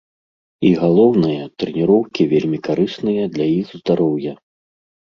І 0.69 0.71
галоўнае, 0.83 1.35
трэніроўкі 1.65 2.29
вельмі 2.35 2.59
карысныя 2.69 3.23
для 3.39 3.47
іх 3.61 3.67
здароўя. 3.85 4.33